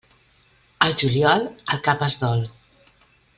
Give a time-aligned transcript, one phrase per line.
[0.85, 1.45] Al juliol,
[1.75, 2.43] el cap es dol.